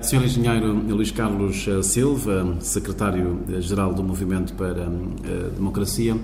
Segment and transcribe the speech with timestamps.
[0.00, 0.24] Sr.
[0.24, 6.16] Engenheiro Luís Carlos Silva, secretário-geral do Movimento para a Democracia,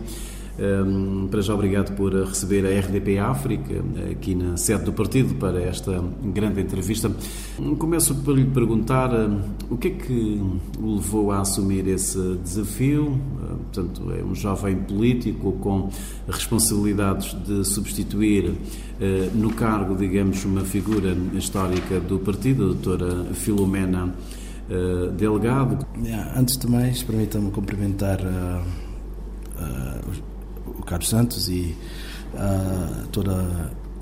[0.59, 3.75] um, para já, obrigado por receber a RDP África
[4.11, 7.11] aqui na sede do partido para esta grande entrevista.
[7.79, 9.11] Começo por lhe perguntar
[9.69, 10.43] o que é que
[10.81, 13.21] o levou a assumir esse desafio.
[13.67, 15.91] Uh, portanto, é um jovem político com
[16.29, 18.57] responsabilidades de substituir uh,
[19.35, 24.15] no cargo, digamos, uma figura histórica do partido, a doutora Filomena
[25.17, 25.87] Delgado.
[26.37, 28.19] Antes de mais, permita-me cumprimentar
[30.67, 31.77] o Carlos Santos e
[32.35, 33.35] uh, todos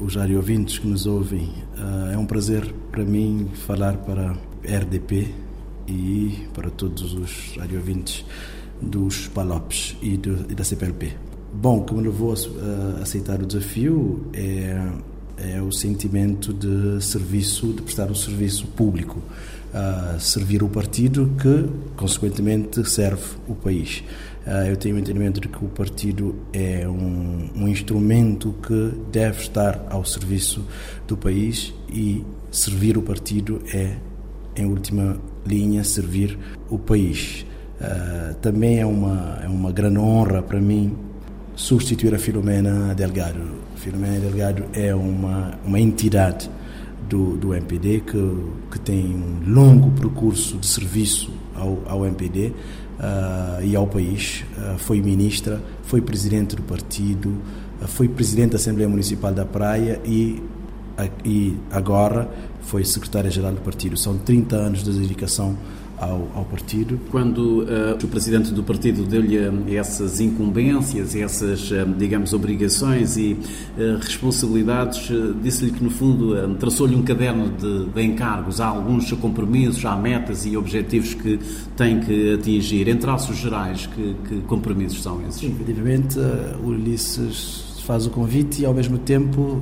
[0.00, 1.52] os ouvintes que nos ouvem.
[1.76, 5.34] Uh, é um prazer para mim falar para a RDP
[5.86, 8.24] e para todos os ouvintes
[8.84, 11.12] dos PALOPs e, do, e da CPLP.
[11.52, 14.88] Bom, o que me levou a, a aceitar o desafio é,
[15.38, 19.20] é o sentimento de serviço, de prestar um serviço público,
[19.72, 24.02] uh, servir o partido que, consequentemente, serve o país.
[24.46, 29.40] Uh, eu tenho o entendimento de que o partido é um, um, instrumento que deve
[29.40, 30.64] estar ao serviço
[31.06, 33.96] do país e servir o partido é,
[34.56, 36.38] em última linha, servir
[36.68, 37.46] o país.
[37.80, 40.96] Uh, também é uma, é uma grande honra para mim
[41.56, 43.40] substituir a Filomena Delgado.
[43.76, 46.48] Filomena Delgado é uma, uma entidade
[47.08, 53.64] do, do MPD que, que tem um longo percurso de serviço ao, ao MPD uh,
[53.64, 54.44] e ao país.
[54.56, 57.30] Uh, foi ministra, foi presidente do partido,
[57.80, 60.42] uh, foi presidente da Assembleia Municipal da Praia e,
[61.24, 62.28] e agora
[62.62, 63.96] foi secretária-geral do partido.
[63.96, 65.56] São 30 anos de dedicação
[65.98, 66.98] ao, ao partido.
[67.10, 73.32] Quando uh, o presidente do partido deu-lhe eh, essas incumbências, essas, uh, digamos, obrigações e
[73.78, 75.10] uh, responsabilidades,
[75.42, 78.60] disse-lhe que, no fundo, traçou-lhe um caderno de, de, encargos.
[78.60, 81.38] Há alguns compromissos, há metas e objetivos que
[81.76, 82.88] tem que atingir.
[82.88, 85.40] Em traços gerais, que, que compromissos são esses?
[85.40, 86.18] Sim, efetivamente,
[86.62, 89.60] o Ulisses faz o convite e, ao mesmo tempo,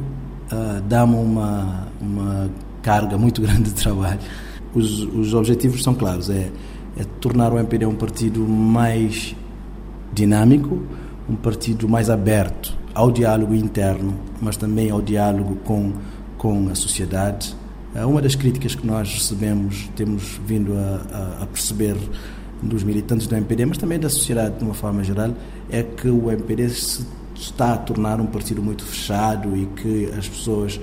[0.88, 2.50] dá-me uma, uma
[2.82, 4.20] carga muito grande de trabalho
[4.74, 6.50] os, os objetivos são claros: é,
[6.96, 9.34] é tornar o MPD um partido mais
[10.12, 10.82] dinâmico,
[11.28, 15.92] um partido mais aberto ao diálogo interno, mas também ao diálogo com,
[16.36, 17.54] com a sociedade.
[17.94, 21.96] É uma das críticas que nós recebemos, temos vindo a, a, perceber
[22.62, 25.34] dos militantes do MPD, mas também da sociedade de uma forma geral,
[25.70, 30.28] é que o MPD se está a tornar um partido muito fechado e que as
[30.28, 30.80] pessoas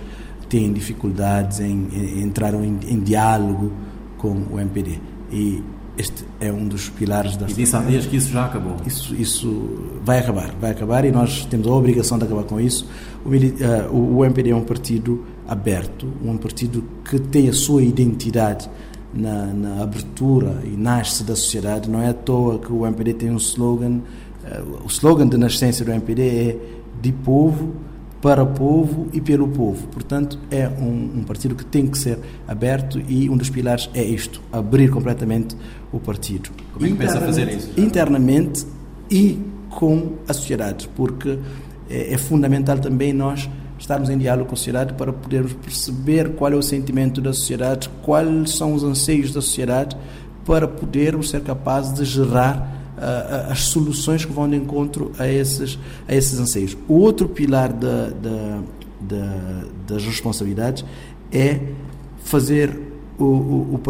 [0.50, 3.72] têm dificuldades em, em entrar em, em, diálogo
[4.18, 5.00] com o MPD.
[5.32, 5.64] E
[5.96, 7.48] este é um dos pilares da.
[7.48, 8.78] E disse há dias que isso já acabou.
[8.86, 12.88] Isso, isso vai acabar, vai acabar e nós temos a obrigação de acabar com isso.
[13.24, 18.70] O, uh, o MPD é um partido aberto, um partido que tem a sua identidade
[19.14, 21.90] na, na, abertura e nasce da sociedade.
[21.90, 24.02] Não é à toa que o MPD tem um slogan.
[24.44, 26.58] Uh, o slogan de nascença do MPD é
[27.02, 27.89] de povo
[28.22, 29.88] para o povo e pelo povo.
[29.88, 34.04] Portanto, é um, um, partido que tem que ser aberto e um dos pilares é
[34.04, 35.56] isto: abrir completamente
[35.92, 36.50] o partido.
[36.74, 37.72] Como é que pensa fazer isso?
[37.78, 38.66] Internamente
[39.10, 41.40] e com a sociedade, porque
[41.90, 46.52] é, é, fundamental também nós estarmos em diálogo com a sociedade para podermos perceber qual
[46.52, 49.96] é o sentimento da sociedade, quais são os anseios da sociedade,
[50.46, 52.79] para podermos ser capazes de gerar
[53.50, 56.78] as soluções que vão de encontro a esses, a esses anseios.
[56.88, 58.62] O outro pilar da, da,
[59.00, 60.84] da, das responsabilidades
[61.32, 61.60] é
[62.24, 62.78] fazer
[63.18, 63.82] o, o, o,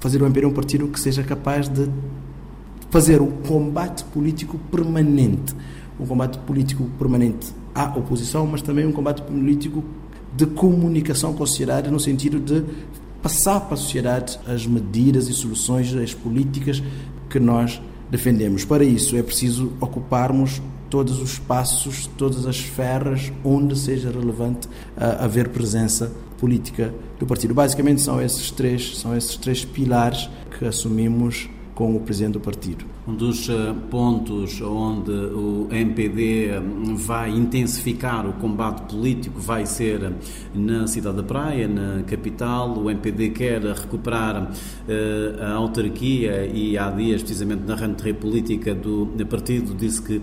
[0.00, 1.88] fazer o MPD um partido que seja capaz de
[2.90, 5.54] fazer um combate político permanente.
[5.98, 9.84] Um combate político permanente à oposição, mas também um combate político
[10.34, 12.64] de comunicação com a sociedade, no sentido de
[13.22, 16.82] passar para a sociedade as medidas e soluções, as políticas
[17.28, 18.64] que nós defendemos.
[18.64, 25.22] Para isso é preciso ocuparmos todos os espaços, todas as esferas onde seja relevante uh,
[25.24, 27.54] haver presença política do partido.
[27.54, 30.28] Basicamente são esses três, são esses três pilares
[30.58, 32.84] que assumimos com o presidente do partido.
[33.08, 36.60] Um dos eh, pontos onde o MPD eh,
[36.96, 40.12] vai intensificar o combate político vai ser eh,
[40.54, 42.76] na cidade da Praia, na capital.
[42.76, 44.52] O MPD quer recuperar
[45.40, 50.20] a autarquia e há dias, precisamente na rentrée política do partido, disse que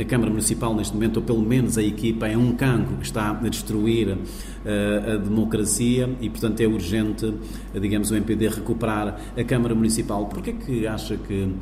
[0.00, 3.30] a Câmara Municipal, neste momento, ou pelo menos a equipa, é um cancro que está
[3.30, 4.16] a destruir
[4.64, 7.32] a democracia e, portanto, é urgente,
[7.78, 10.26] digamos, o MPD recuperar a Câmara Municipal.
[10.26, 11.54] Porquê que acha que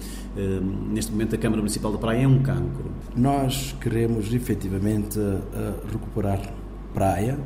[0.91, 2.91] neste momento a Câmara Municipal da Praia é um cancro?
[3.17, 5.19] Nós queremos efetivamente
[5.91, 6.41] recuperar
[6.93, 7.39] Praia,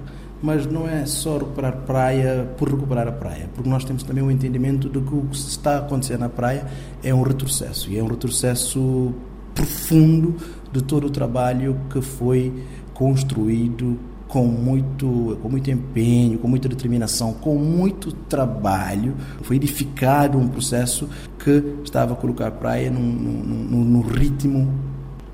[0.43, 4.31] mas não é só recuperar praia por recuperar a praia, porque nós temos também o
[4.31, 6.67] entendimento de que o que está a acontecer na praia
[7.03, 9.13] é um retrocesso, e é um retrocesso
[9.55, 10.37] profundo
[10.73, 12.53] de todo o trabalho que foi
[12.95, 19.17] construído com muito, com muito empenho, com muita determinação, com muito trabalho.
[19.43, 21.09] Foi edificado um processo
[21.39, 24.73] que estava a colocar a praia num, num, num ritmo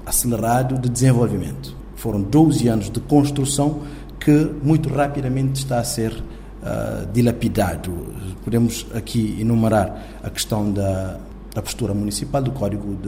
[0.06, 1.76] acelerado de desenvolvimento.
[1.96, 3.82] Foram 12 anos de construção
[4.20, 7.92] que muito rapidamente está a ser uh, dilapidado.
[8.44, 11.18] Podemos aqui enumerar a questão da,
[11.54, 12.98] da postura municipal, do código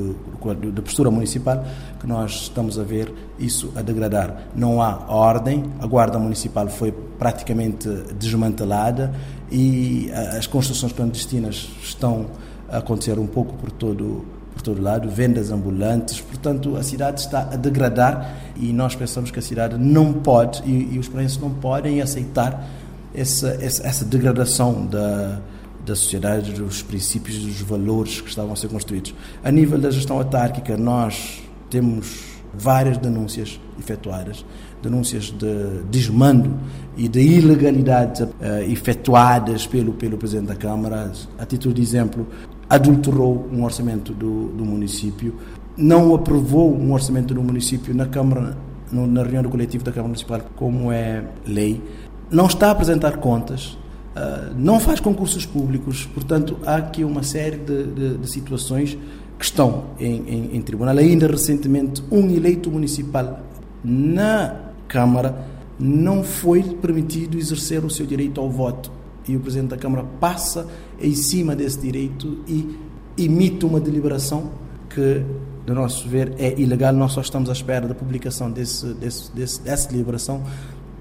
[0.72, 1.64] da postura municipal,
[1.98, 4.48] que nós estamos a ver isso a degradar.
[4.54, 7.88] Não há ordem, a guarda municipal foi praticamente
[8.18, 9.12] desmantelada
[9.50, 12.26] e uh, as construções clandestinas estão
[12.68, 17.42] a acontecer um pouco por todo por todo lado, vendas ambulantes, portanto a cidade está
[17.42, 21.50] a degradar e nós pensamos que a cidade não pode e, e os preenches não
[21.50, 22.66] podem aceitar
[23.14, 25.40] essa, essa, essa degradação da,
[25.86, 29.14] da sociedade, dos princípios, dos valores que estavam a ser construídos.
[29.42, 31.40] A nível da gestão autárquica, nós
[31.70, 34.44] temos várias denúncias efetuadas,
[34.82, 36.58] denúncias de desmando
[36.96, 38.30] e de ilegalidades uh,
[38.68, 41.12] efetuadas pelo, pelo Presidente da Câmara.
[41.38, 42.26] A título de exemplo,
[42.68, 45.34] adulterou um orçamento do, do município,
[45.76, 48.56] não aprovou um orçamento do município na Câmara,
[48.90, 51.82] na reunião do coletivo da Câmara Municipal, como é lei,
[52.30, 53.78] não está a apresentar contas,
[54.16, 58.96] uh, não faz concursos públicos, portanto, há aqui uma série de, de, de situações
[59.38, 60.96] que estão em, em, em tribunal.
[60.96, 63.40] Ainda recentemente, um eleito municipal
[63.84, 64.56] na
[64.88, 65.46] Câmara
[65.78, 68.90] não foi permitido exercer o seu direito ao voto
[69.28, 70.66] e o Presidente da Câmara passa
[71.00, 72.78] em cima desse direito e
[73.18, 74.50] imita uma deliberação
[74.88, 75.22] que,
[75.66, 76.92] do nosso ver, é ilegal.
[76.92, 80.42] Nós só estamos à espera da publicação desse, desse, desse, dessa deliberação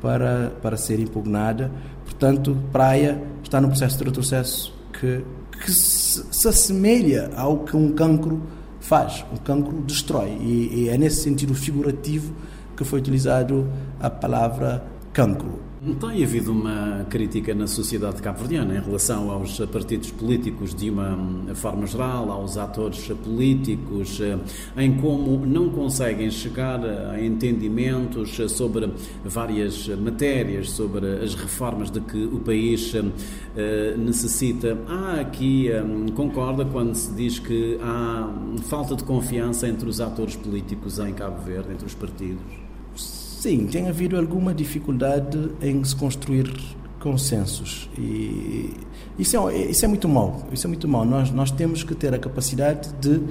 [0.02, 1.72] para, para ser impugnada.
[2.06, 5.24] Portanto, Praia está no processo de retrocesso que,
[5.64, 8.42] que se, se assemelha ao que um cancro
[8.80, 9.26] faz.
[9.34, 10.30] Um cancro destrói.
[10.40, 12.34] E, e é nesse sentido figurativo
[12.78, 13.68] que foi utilizado
[14.00, 15.65] a palavra cancro.
[15.86, 21.16] Tem havido uma crítica na sociedade cabo-verdiana em relação aos partidos políticos de uma
[21.54, 24.36] forma geral, aos atores políticos, eh,
[24.78, 28.92] em como não conseguem chegar a entendimentos sobre
[29.24, 32.92] várias matérias, sobre as reformas de que o país
[33.56, 34.76] eh, necessita.
[34.88, 35.84] Há aqui, eh,
[36.16, 38.34] concorda quando se diz que há
[38.64, 42.65] falta de confiança entre os atores políticos em Cabo Verde, entre os partidos?
[43.46, 46.52] Sim, tem havido alguma dificuldade em se construir
[47.00, 48.74] consensos e
[49.20, 51.06] isso é, isso é muito mau isso é muito mau.
[51.06, 53.22] Nós nós temos que ter a capacidade de,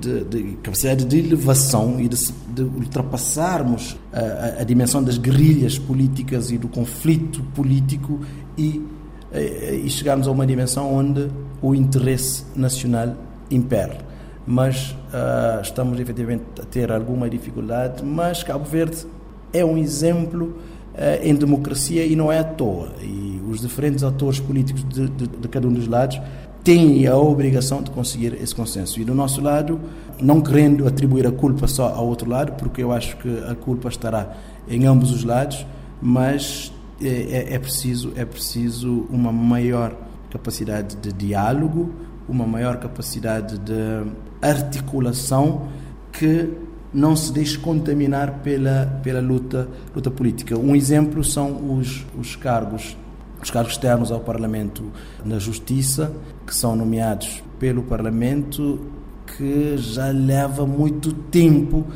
[0.00, 2.16] de, de capacidade de elevação e de,
[2.48, 8.18] de ultrapassarmos a, a, dimensão das guerrilhas políticas e do conflito político
[8.58, 8.84] e,
[9.32, 11.30] e chegarmos a uma dimensão onde
[11.62, 13.14] o interesse nacional
[13.48, 13.98] impera
[14.44, 19.06] mas uh, estamos efetivamente a ter alguma dificuldade mas Cabo Verde
[19.52, 20.56] é um exemplo
[20.94, 22.92] uh, em democracia e não é à toa.
[23.02, 26.20] E os diferentes atores políticos de, de, de, cada um dos lados
[26.62, 29.00] têm a obrigação de conseguir esse consenso.
[29.00, 29.80] E do nosso lado,
[30.20, 33.88] não querendo atribuir a culpa só ao outro lado, porque eu acho que a culpa
[33.88, 34.36] estará
[34.68, 35.66] em ambos os lados,
[36.00, 39.96] mas é, é, é preciso, é preciso uma maior
[40.30, 41.92] capacidade de diálogo,
[42.28, 44.06] uma maior capacidade de
[44.40, 45.68] articulação
[46.12, 46.50] que
[46.92, 50.58] não se deixe contaminar pela, pela luta, luta política.
[50.58, 52.96] Um exemplo são os, os cargos
[53.42, 54.84] os cargos externos ao Parlamento
[55.24, 56.12] na Justiça,
[56.46, 58.78] que são nomeados pelo Parlamento,
[59.26, 61.86] que já leva muito tempo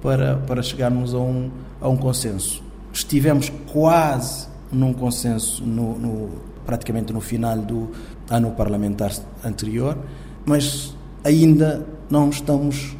[0.00, 2.62] para, para chegarmos a um, a um consenso.
[2.92, 6.30] Estivemos quase num consenso no, no,
[6.64, 7.90] praticamente no final do
[8.30, 9.12] ano parlamentar
[9.44, 9.98] anterior,
[10.46, 12.96] mas ainda não estamos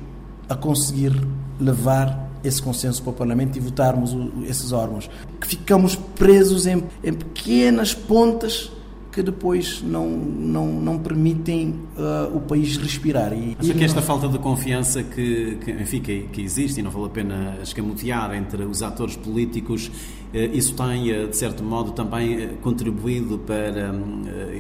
[0.49, 1.12] a conseguir
[1.61, 5.08] levar esse consenso para o Parlamento e votarmos esses órgãos.
[5.40, 8.70] Que ficamos presos em, em pequenas pontas
[9.14, 13.32] que depois não, não, não permitem uh, o país respirar.
[13.32, 16.90] E, Acha que esta falta de confiança que, que, enfim, que, que, existe, e não
[16.90, 21.92] vale a pena escamotear entre os atores políticos, uh, isso tem, uh, de certo modo,
[21.92, 23.94] também contribuído para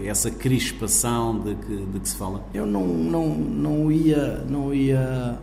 [0.04, 2.46] essa crispação de que, de que se fala?
[2.54, 4.44] Eu não, não, não ia...
[4.48, 5.36] Não ia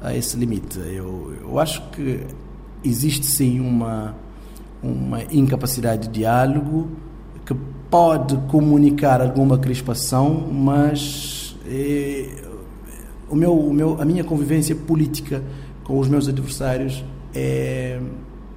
[0.00, 0.78] a esse limite.
[0.78, 2.20] Eu, eu acho que
[2.84, 4.14] existe sim uma,
[4.82, 6.88] uma incapacidade de diálogo
[7.44, 7.54] que
[7.90, 12.28] pode comunicar alguma crispação, mas é,
[13.30, 15.42] o meu, o meu, a minha convivência política
[15.84, 18.00] com os meus adversários é,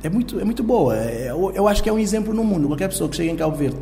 [0.04, 0.96] é muito, é muito boa.
[0.96, 2.68] É, eu, eu acho que é um exemplo no mundo.
[2.68, 3.78] Qualquer pessoa que chega em Cabo Verde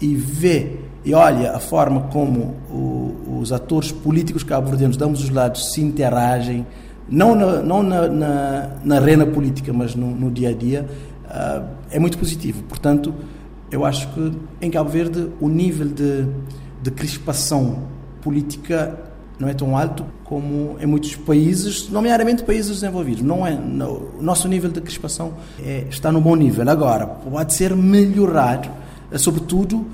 [0.00, 5.30] e vê e olha a forma como o, os atores políticos cabo-verdianos de ambos os
[5.30, 6.66] lados se interagem,
[7.10, 10.86] não na, não na, na, na arena política, mas no, no dia a dia,
[11.24, 12.62] uh, é muito positivo.
[12.64, 13.12] Portanto,
[13.70, 16.26] eu acho que em Cabo Verde o nível de,
[16.82, 17.84] de crispação
[18.22, 18.98] política
[19.38, 23.22] não é tão alto como em muitos países, nomeadamente países desenvolvidos.
[23.22, 26.68] Não é, não, o nosso nível de crispação é, está no bom nível.
[26.68, 28.68] Agora, pode ser melhorado,
[29.10, 29.86] eh, sobretudo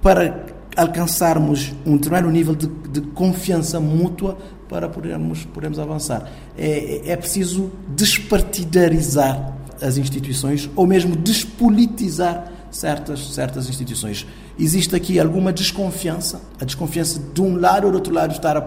[0.00, 4.38] para alcançarmos um determinado nível de, de confiança mútua
[4.72, 6.32] para podermos, podermos avançar.
[6.56, 14.26] É, é preciso despartidarizar as instituições ou mesmo despolitizar certas, certas instituições.
[14.58, 18.62] Existe aqui alguma desconfiança, a desconfiança de um lado ou do outro lado estar a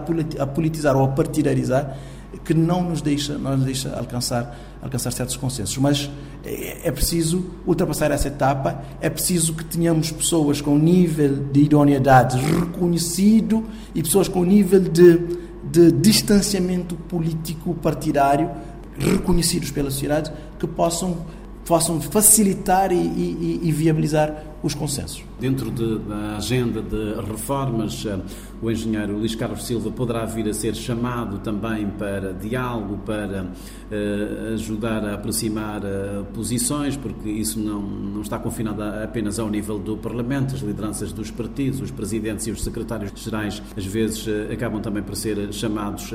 [0.46, 1.96] politizar ou a partidarizar,
[2.44, 5.76] que não nos deixa, não nos deixa alcançar, alcançar certos consensos.
[5.78, 6.08] Mas
[6.44, 12.38] é, é preciso ultrapassar essa etapa, é preciso que tenhamos pessoas com nível de idoneidade
[12.38, 18.50] reconhecido e pessoas com nível de, de distanciamento político partidário
[18.98, 21.26] reconhecidos pela sociedade que possam
[21.66, 24.32] possam facilitar e, e, e viabilizar
[24.62, 25.25] os consensos.
[25.38, 28.18] Dentro de, da agenda de reformas, eh,
[28.62, 34.54] o engenheiro Luís Carlos Silva poderá vir a ser chamado também para diálogo, para uh,
[34.54, 39.98] ajudar a aproximar uh, posições, porque isso não, não está confinado apenas ao nível do
[39.98, 45.02] Parlamento, as lideranças dos partidos, os presidentes e os secretários gerais, às vezes acabam também
[45.02, 46.14] por ser chamados,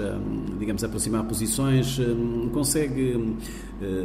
[0.57, 1.99] digamos, a aproximar posições.
[2.51, 3.35] consegue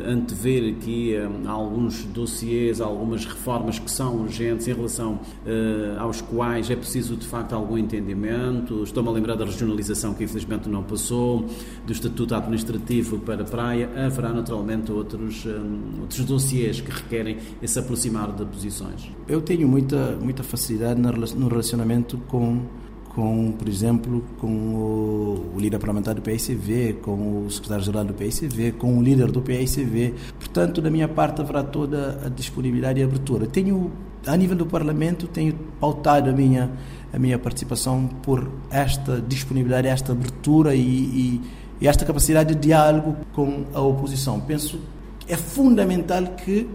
[0.06, 1.14] antever aqui
[1.46, 7.26] alguns dossiês, algumas reformas que são urgentes em relação uh, aos quais é preciso de
[7.26, 8.82] facto algum entendimento.
[8.82, 11.46] Estou-me a lembrar da regionalização que infelizmente não passou,
[11.86, 13.90] do estatuto administrativo para a praia.
[14.06, 19.10] Haverá naturalmente outros, eh, outros dossiês que requerem esse aproximar de posições.
[19.28, 22.62] Eu tenho muita, muita facilidade no relacionamento com
[23.16, 28.72] com, por exemplo, com o, o, líder parlamentar do PICV, com o secretário-geral do PICV,
[28.72, 30.12] com o líder do PICV.
[30.38, 33.46] Portanto, da minha parte haverá toda a disponibilidade e abertura.
[33.46, 33.90] Tenho
[34.26, 36.70] a nível do Parlamento, tenho pautado a minha,
[37.12, 41.40] a minha participação por esta disponibilidade, esta abertura e, e,
[41.80, 44.40] e esta capacidade de diálogo com a oposição.
[44.40, 44.80] Penso
[45.20, 46.68] que é fundamental que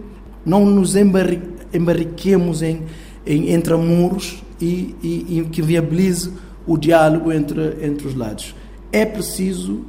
[0.44, 2.82] não nos embarriquemos em,
[3.26, 6.32] em muros e, e, e que viabilize
[6.66, 8.54] o diálogo entre, entre os lados.
[8.90, 9.84] É preciso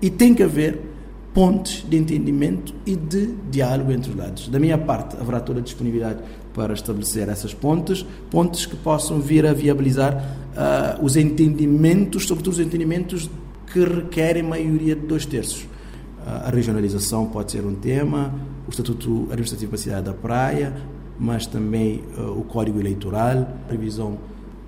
[0.00, 0.80] e tem que haver
[1.32, 4.48] pontes de entendimento e de diálogo entre os lados.
[4.48, 6.18] Da minha parte, haverá toda a disponibilidade
[6.54, 12.60] para estabelecer essas pontes, pontes que possam vir a viabilizar uh, os entendimentos, sobretudo os
[12.60, 13.30] entendimentos
[13.72, 15.62] que requerem maioria de dois terços.
[15.62, 18.34] Uh, a regionalização pode ser um tema,
[18.66, 20.74] o Estatuto Administrativo para a Cidade da Praia,
[21.18, 24.18] mas também uh, o Código Eleitoral, a revisão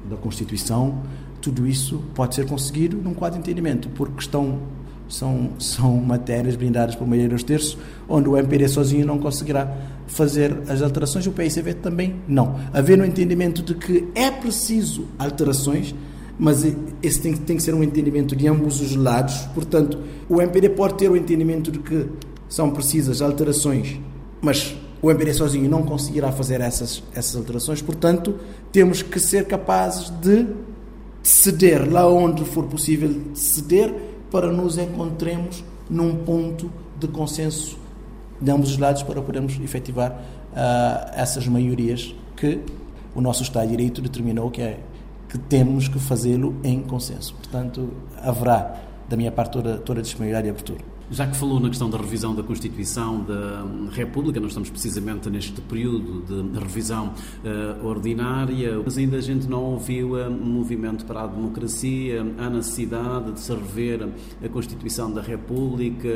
[0.08, 1.02] da Constituição,
[1.40, 4.60] tudo isso pode ser conseguido num quadro de entendimento, porque estão
[5.08, 7.76] são, são matérias blindadas por maioria dos terços,
[8.08, 9.70] onde o MPD sozinho não conseguirá
[10.06, 12.58] fazer as alterações, o PICV também não.
[12.72, 15.94] Havendo o entendimento de que é preciso alterações,
[16.38, 16.64] mas
[17.02, 20.94] esse tem, tem que ser um entendimento de ambos os lados, portanto, o MPD pode
[20.94, 22.06] ter o entendimento de que
[22.48, 23.98] são precisas alterações,
[24.40, 28.34] mas o MPD sozinho não conseguirá fazer essas, essas alterações, portanto,
[28.72, 30.46] temos que ser capazes de
[31.22, 33.94] ceder lá onde for possível ceder
[34.30, 37.78] para nos encontremos num ponto de consenso
[38.40, 42.60] de ambos os lados para podermos efetivar uh, essas maiorias que
[43.14, 44.80] o nosso Estado de Direito determinou que, é,
[45.28, 47.34] que temos que fazê-lo em consenso.
[47.34, 48.76] Portanto, haverá,
[49.08, 50.93] da minha parte, toda, toda a disponibilidade e abertura.
[51.10, 55.60] Já que falou na questão da revisão da Constituição da República, nós estamos precisamente neste
[55.60, 57.12] período de revisão
[57.44, 62.48] uh, ordinária, mas ainda a gente não ouviu uh, um movimento para a democracia, a
[62.48, 64.08] necessidade de se rever
[64.42, 66.08] a Constituição da República.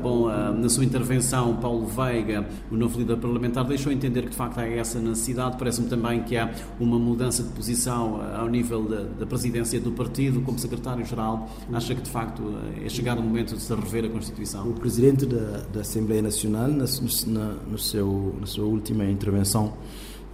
[0.00, 4.36] Bom, uh, na sua intervenção, Paulo Veiga, o novo líder parlamentar, deixou entender que de
[4.36, 5.56] facto há essa necessidade.
[5.58, 10.40] Parece-me também que há uma mudança de posição ao nível da, da presidência do partido,
[10.42, 11.50] como secretário-geral.
[11.72, 12.54] Acha que de facto
[12.84, 14.27] é chegado o momento de se rever a Constituição?
[14.28, 14.68] Constituição.
[14.68, 16.84] O presidente da, da Assembleia Nacional, na,
[17.26, 19.72] na, no seu, na sua última intervenção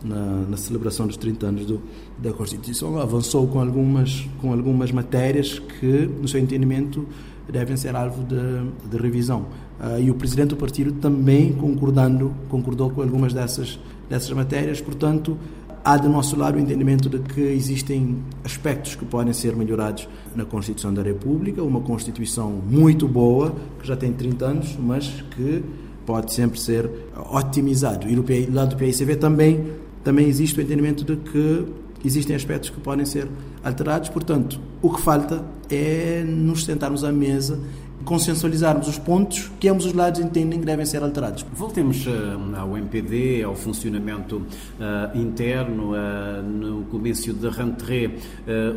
[0.03, 0.17] na,
[0.49, 1.81] na, celebração dos 30 anos do,
[2.19, 7.07] da Constituição, avançou com algumas, com algumas matérias que, no seu entendimento,
[7.49, 9.47] devem ser alvo de, de revisão.
[9.81, 15.39] Uh, e o presidente do partido também concordando, concordou com algumas dessas, dessas matérias, portanto,
[15.87, 20.43] Há do nosso lado o entendimento de que existem aspectos que podem ser melhorados na
[20.43, 25.63] Constituição da República, uma Constituição muito boa, que já tem 30 anos, mas que
[26.07, 26.91] pode sempre ser
[27.31, 28.09] otimizado.
[28.09, 29.73] E do lado do PICV também,
[30.03, 31.67] também existe o entendimento de que
[32.03, 33.29] existem aspectos que podem ser
[33.63, 37.61] alterados, portanto, o que falta é nos sentarmos à mesa
[38.05, 41.45] consensualizarmos os pontos que ambos os lados entendem que devem ser alterados.
[41.53, 42.11] Voltemos uh,
[42.57, 45.93] ao MPD, ao funcionamento uh, interno.
[45.93, 48.11] Uh, no comício de Rentré,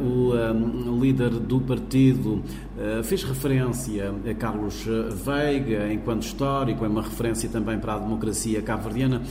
[0.02, 2.42] o líder do partido
[3.04, 4.86] fez referência a Carlos
[5.26, 9.22] Veiga enquanto histórico, é uma referência também para a democracia cabo-verdiana.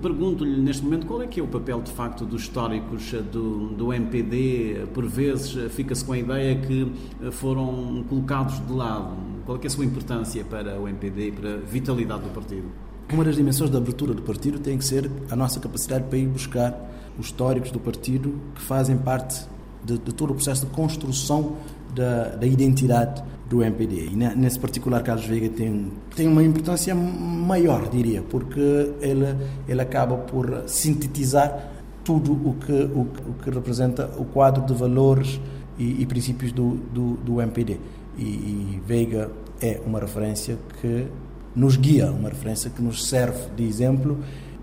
[0.00, 3.92] Pergunto-lhe neste momento qual é que é o papel de facto dos históricos do, do
[3.92, 4.86] MPD.
[4.92, 6.90] Por vezes fica-se com a ideia que
[7.32, 11.54] foram colocados de lado qual é, é a sua importância para o MPD e para
[11.54, 12.64] a vitalidade do partido?
[13.10, 16.26] Uma das dimensões da abertura do partido tem que ser a nossa capacidade para ir
[16.26, 16.78] buscar
[17.18, 19.46] os históricos do partido que fazem parte
[19.82, 21.56] de, de todo o processo de construção
[21.94, 24.10] da, da, identidade do MPD.
[24.12, 28.60] E nesse particular, Carlos Veiga tem, tem uma importância maior, diria, porque
[29.00, 29.34] ele,
[29.66, 31.70] ele acaba por sintetizar
[32.04, 35.40] tudo o que, o, o que representa o quadro de valores
[35.78, 37.78] e, e princípios do, do, do MPD
[38.18, 41.06] e, e Veiga é uma referência que
[41.54, 44.18] nos guia, uma referência que nos serve de exemplo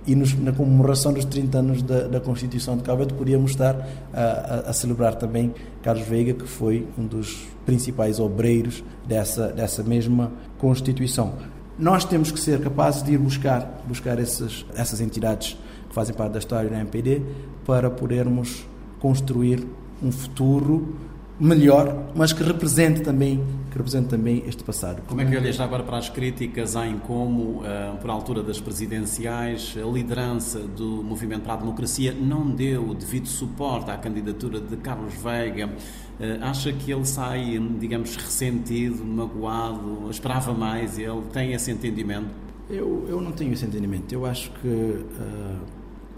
[0.07, 3.75] e nos, na comemoração dos 30 anos da, da Constituição de Cabo Verde podíamos estar
[4.13, 9.83] a, a, a, celebrar também Carlos Veiga, que foi um dos principais obreiros dessa, dessa
[9.83, 11.33] mesma Constituição.
[11.77, 15.57] Nós temos que ser capazes de ir buscar, buscar essas, essas entidades
[15.89, 17.21] que fazem parte da história da MPD
[17.65, 18.65] para podermos
[18.99, 19.67] construir
[20.01, 20.95] um futuro
[21.39, 25.01] melhor, mas que represente também, que represente também este passado.
[25.07, 29.75] Como é que olhas agora para as críticas em como, uh, por altura das presidenciais,
[29.77, 34.77] a liderança do Movimento para a Democracia não deu o devido suporte à candidatura de
[34.77, 35.67] Carlos Veiga?
[35.67, 42.29] Uh, acha que ele sai, digamos, ressentido, magoado, esperava mais, ele tem esse entendimento?
[42.69, 44.11] Eu, eu não tenho esse entendimento.
[44.11, 45.59] Eu acho que uh,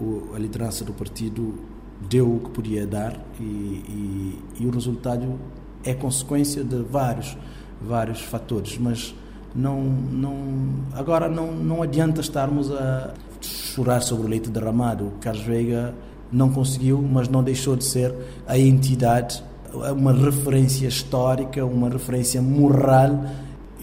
[0.00, 1.54] o, a liderança do partido
[2.00, 5.38] deu o que podia dar e, e, e, o resultado
[5.84, 7.36] é consequência de vários
[7.80, 9.14] vários fatores mas
[9.54, 10.34] não não
[10.92, 15.06] agora não não adianta estarmos a chorar sobre o leite derramado.
[15.06, 15.94] O Carlos Veiga
[16.30, 18.14] não conseguiu mas não deixou de ser
[18.46, 19.42] a entidade
[19.96, 23.24] uma referência histórica uma referência moral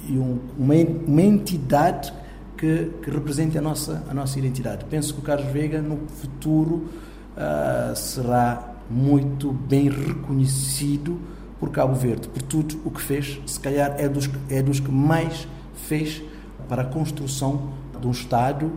[0.07, 0.75] e um, uma,
[1.07, 2.13] uma entidade
[2.57, 4.85] que, que represente a nossa a nossa identidade.
[4.85, 6.87] Penso que o Carlos Veiga no futuro
[7.35, 11.19] uh, será muito bem reconhecido
[11.59, 14.91] por Cabo Verde, por tudo o que fez, se calhar é dos, é dos que
[14.91, 16.21] mais fez
[16.67, 17.69] para a construção
[17.99, 18.71] de um Estado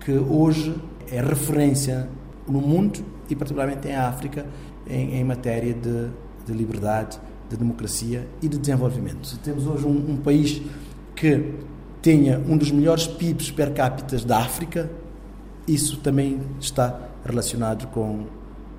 [0.00, 0.74] que hoje
[1.10, 2.08] é referência
[2.48, 4.46] no mundo e particularmente em África
[4.88, 6.08] em, em matéria de,
[6.46, 7.18] de, liberdade,
[7.48, 9.38] de democracia e de desenvolvimento.
[9.38, 10.62] Temos hoje um, um país
[11.14, 11.52] que
[12.00, 14.90] tenha um dos melhores PIBs per capita da África,
[15.66, 18.26] isso também está relacionado com,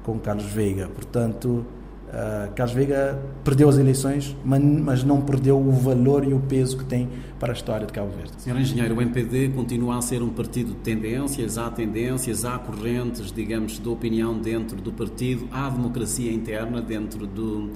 [0.04, 0.88] com Carlos Veiga.
[0.88, 1.65] Portanto,
[2.08, 6.77] uh, Carlos Veiga perdeu as eleições, mas, mas não perdeu o valor e o peso
[6.77, 8.34] que tem para a história de Cabo Verde.
[8.38, 13.32] Senhor Engenheiro, o MPD continua a ser um partido de tendências, há tendências, há correntes,
[13.32, 17.71] digamos, de opinião dentro do partido, há democracia interna dentro do,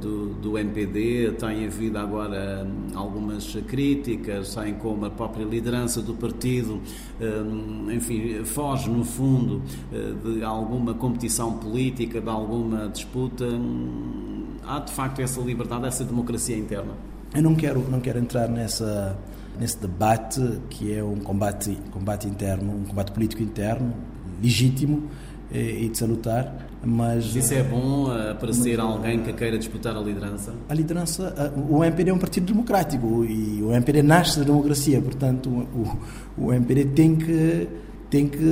[0.00, 6.14] do, do MPD, tem havido agora hum, algumas críticas, em como a própria liderança do
[6.14, 6.80] partido,
[7.20, 13.44] hum, enfim, foge no fundo eh, de alguma competição política, de alguma disputa.
[13.44, 16.92] Hum, há de facto essa liberdade, essa democracia interna?
[17.34, 19.18] Eu não quero, não quero entrar nessa,
[19.58, 23.94] nesse debate que é um combate, combate interno, um combate político interno,
[24.42, 25.08] legítimo
[25.52, 27.36] e, e de salutar, mas...
[27.36, 30.52] Isso é bom uh, para ser alguém que queira disputar a liderança?
[30.68, 35.00] A liderança, uh, o MPD é um partido democrático e o MPD nasce da democracia,
[35.00, 35.98] portanto o,
[36.46, 37.68] o MPD tem que
[38.08, 38.44] tem que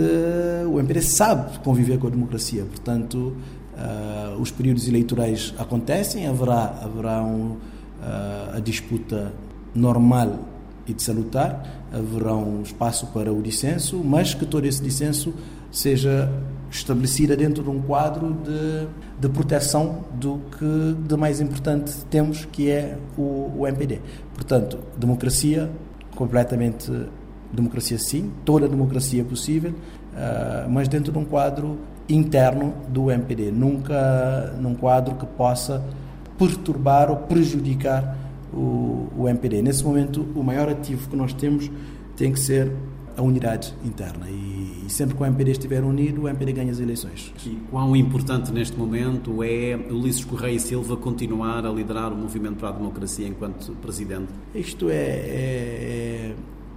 [0.71, 3.35] o MPD sabe conviver com a democracia, portanto
[3.75, 7.57] uh, os períodos eleitorais acontecem, haverá haverá um
[8.55, 9.33] a disputa
[9.75, 10.39] normal
[10.87, 15.35] e de salutar, haverá um espaço para o dissenso, mas que todo esse dissenso
[15.71, 16.31] seja
[16.71, 22.71] estabelecida dentro de um quadro de, de proteção do que de mais importante temos, que
[22.71, 24.01] é o, o MPD.
[24.35, 25.71] Portanto, democracia,
[26.15, 26.93] completamente
[27.53, 31.79] democracia sim, toda a democracia possível, uh, mas dentro de um quadro
[32.09, 35.83] interno do MPD, nunca num quadro que possa
[36.39, 38.17] perturbar ou prejudicar
[38.53, 39.63] o, o MPD.
[39.63, 41.71] Nesse momento, o maior ativo que nós temos
[42.17, 42.73] tem que ser
[43.19, 44.31] a unidade interna.
[44.31, 47.35] E, e, sempre que o MPD estiver unido, o MPD ganha as eleições.
[47.45, 52.57] E quão importante neste momento é Ulisses Correia e Silva continuar a liderar o movimento
[52.57, 54.29] para a democracia enquanto presidente?
[54.55, 56.35] Isto é, é,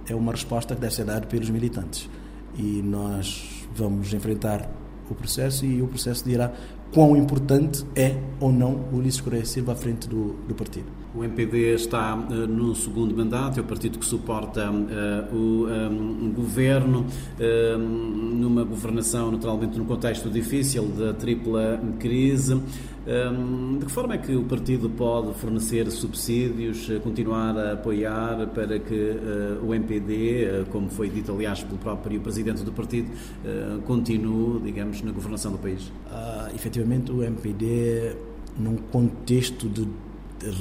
[0.08, 2.10] é uma resposta que deve ser dada pelos militantes.
[2.58, 4.68] E nós vamos enfrentar
[5.08, 6.52] o processo e o processo dirá
[6.92, 11.01] quão importante é ou não o Ulisses Correia Silva à frente do, do partido.
[11.14, 16.32] O MPD está uh, no segundo mandato, é o partido que suporta uh, o um,
[16.32, 17.04] governo,
[17.38, 22.54] uh, numa governação naturalmente num contexto difícil da tripla crise.
[22.54, 28.78] Um, de que forma é que o partido pode fornecer subsídios, continuar a apoiar para
[28.78, 29.16] que
[29.60, 33.10] o MPD, como foi dito aliás pelo próprio presidente do partido,
[33.86, 35.88] continue, digamos, na governação do país?
[36.06, 38.14] Uh, efetivamente, o MPD,
[38.56, 39.84] num contexto de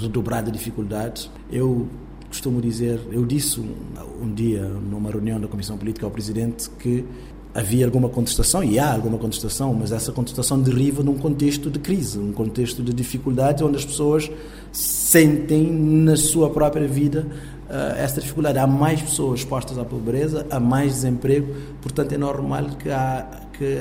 [0.01, 1.29] redobrada dificuldades.
[1.51, 1.87] Eu
[2.27, 3.75] costumo dizer, eu disse um,
[4.21, 7.05] um, dia numa reunião da Comissão Política ao Presidente que
[7.53, 12.17] havia alguma contestação, e há alguma contestação, mas essa contestação deriva num contexto de crise,
[12.17, 14.31] um contexto de dificuldades onde as pessoas
[14.71, 17.27] sentem na sua própria vida
[17.69, 18.57] uh, essa dificuldade.
[18.57, 23.79] Há mais pessoas expostas à pobreza, há mais desemprego, portanto é normal que, há, que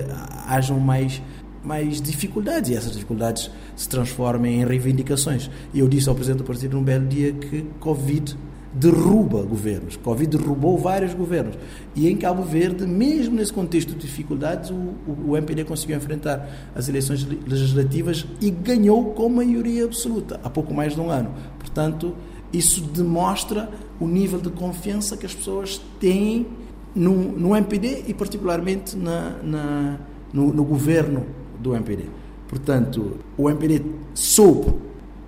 [0.48, 1.22] hajam mais
[1.64, 5.50] mais dificuldades e essas dificuldades se transformem em reivindicações.
[5.74, 8.36] E eu disse ao Presidente do Partido num belo dia que Covid
[8.72, 9.96] derruba governos.
[9.96, 11.56] Covid derrubou vários governos.
[11.94, 16.70] E em Cabo Verde, mesmo nesse contexto de dificuldades, o, o, o MPD conseguiu enfrentar
[16.74, 21.34] as eleições legislativas e ganhou com maioria absoluta, há pouco mais de um ano.
[21.58, 22.14] Portanto,
[22.52, 23.68] isso demonstra
[23.98, 26.46] o nível de confiança que as pessoas têm
[26.94, 29.98] no, no MPD e, particularmente, na, na
[30.32, 31.26] no, no governo
[31.60, 32.04] do MPD.
[32.48, 34.74] Portanto, o MPD soube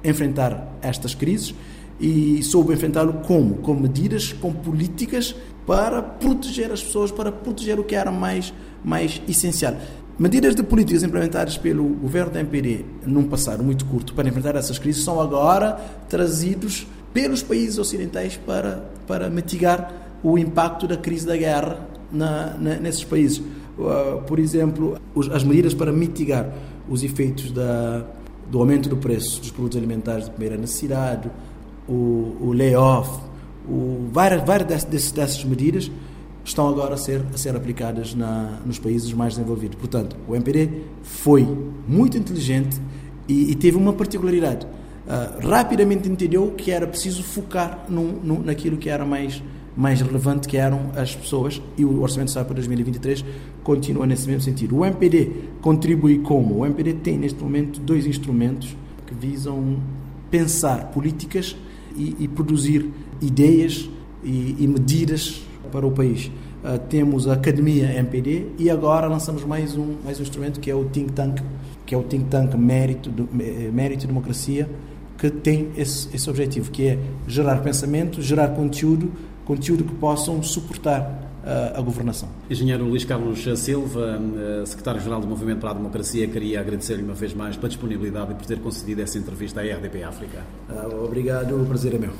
[0.02, 1.54] enfrentar estas crises
[2.00, 3.56] e soube enfrentá-lo como?
[3.56, 5.34] Com medidas, com políticas
[5.66, 8.52] para proteger as pessoas, para proteger o que era mais,
[8.84, 9.76] mais essencial.
[10.18, 14.78] Medidas de políticas implementadas pelo governo da MPD num passado muito curto para enfrentar essas
[14.78, 19.92] crises são agora trazidos pelos países ocidentais para, para mitigar
[20.22, 23.42] o impacto da crise da guerra na, na, nesses países.
[23.78, 24.98] Uh, por exemplo,
[25.32, 26.52] as medidas para mitigar
[26.88, 28.04] os efeitos da,
[28.50, 31.30] do aumento do preço dos produtos alimentares de primeira necessidade,
[31.88, 33.20] o, o layoff,
[33.66, 35.90] o, várias, várias dessas, dessas medidas
[36.44, 39.78] estão agora a ser, a ser aplicadas na, nos países mais desenvolvidos.
[39.78, 40.68] Portanto, o MPD
[41.02, 41.46] foi
[41.86, 42.80] muito inteligente
[43.28, 44.66] e, e teve uma particularidade.
[44.66, 47.86] Uh, rapidamente entendeu que era preciso focar
[48.44, 49.42] naquilo que era mais
[49.76, 53.24] mais relevante que eram as pessoas e o Orçamento de Estado para 2023
[53.62, 54.76] continua nesse mesmo sentido.
[54.76, 55.30] O MPD
[55.60, 56.58] contribui como?
[56.58, 59.78] O MPD tem neste momento dois instrumentos que visam
[60.30, 61.56] pensar políticas
[61.96, 63.88] e, e produzir ideias
[64.24, 66.30] e, e, medidas para o país.
[66.62, 70.74] Uh, temos a Academia MPD e agora lançamos mais um, mais um instrumento que é
[70.74, 71.42] o Think Tank,
[71.84, 73.10] que é o Think Tank Mérito,
[73.72, 74.68] Mérito e Democracia,
[75.18, 79.10] que tem esse, esse objetivo, que é gerar pensamento, gerar conteúdo,
[79.44, 82.28] conteúdo que possam suportar a, a governação.
[82.48, 87.34] Engenheiro Luís Carlos Silva, eh, secretário-geral do Movimento para a Democracia, queria agradecer-lhe uma vez
[87.34, 90.44] mais pela disponibilidade e por ter concedido essa entrevista à RDP África.
[90.68, 92.12] Ah, obrigado, o prazer é meu.